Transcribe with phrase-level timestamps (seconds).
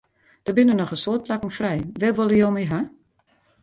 [0.47, 2.87] Der binne noch in soad plakken frij, wêr wolle jo my hawwe?